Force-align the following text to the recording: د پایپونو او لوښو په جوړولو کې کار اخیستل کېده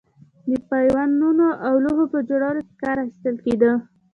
د 0.49 0.51
پایپونو 0.69 1.47
او 1.67 1.73
لوښو 1.83 2.05
په 2.13 2.19
جوړولو 2.29 2.61
کې 2.67 2.75
کار 2.83 2.97
اخیستل 3.03 3.35
کېده 3.45 3.71